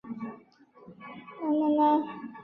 [0.03, 0.07] 揭
[1.75, 2.29] 阳榕城人。